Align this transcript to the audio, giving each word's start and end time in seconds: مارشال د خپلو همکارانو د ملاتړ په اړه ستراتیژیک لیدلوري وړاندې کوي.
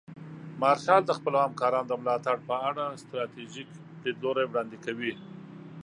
مارشال 0.61 1.01
د 1.05 1.11
خپلو 1.17 1.37
همکارانو 1.45 1.87
د 1.89 1.93
ملاتړ 2.03 2.35
په 2.47 2.55
اړه 2.69 2.85
ستراتیژیک 3.03 3.69
لیدلوري 4.03 4.45
وړاندې 4.47 4.77
کوي. 4.85 5.13